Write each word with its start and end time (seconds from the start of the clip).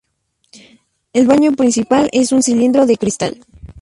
El 1.13 1.27
baño 1.27 1.51
principal 1.51 2.09
es 2.11 2.31
un 2.31 2.41
cilindro 2.41 2.87
de 2.87 2.97
cristal. 2.97 3.45